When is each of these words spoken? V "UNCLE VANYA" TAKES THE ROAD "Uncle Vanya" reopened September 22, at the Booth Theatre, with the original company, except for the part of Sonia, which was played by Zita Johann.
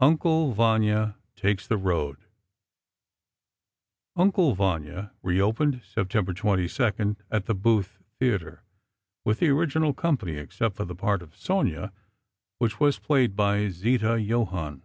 V 0.00 0.06
"UNCLE 0.06 0.54
VANYA" 0.54 1.16
TAKES 1.36 1.68
THE 1.68 1.76
ROAD 1.76 2.16
"Uncle 4.16 4.56
Vanya" 4.56 5.12
reopened 5.22 5.82
September 5.86 6.34
22, 6.34 7.14
at 7.30 7.46
the 7.46 7.54
Booth 7.54 8.00
Theatre, 8.18 8.64
with 9.24 9.38
the 9.38 9.50
original 9.50 9.94
company, 9.94 10.32
except 10.34 10.74
for 10.74 10.84
the 10.84 10.96
part 10.96 11.22
of 11.22 11.36
Sonia, 11.36 11.92
which 12.58 12.80
was 12.80 12.98
played 12.98 13.36
by 13.36 13.68
Zita 13.68 14.20
Johann. 14.20 14.82